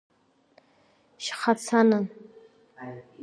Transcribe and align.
Шьхацанын. 1.23 2.05